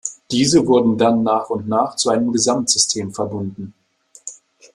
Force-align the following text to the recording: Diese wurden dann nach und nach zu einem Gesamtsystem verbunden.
Diese 0.31 0.65
wurden 0.65 0.97
dann 0.97 1.21
nach 1.21 1.51
und 1.51 1.67
nach 1.67 1.95
zu 1.95 2.09
einem 2.09 2.31
Gesamtsystem 2.33 3.13
verbunden. 3.13 3.75